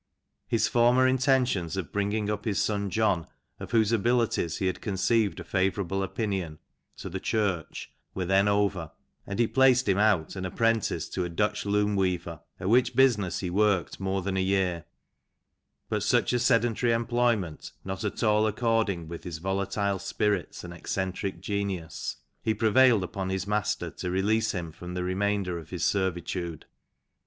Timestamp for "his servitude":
25.69-26.65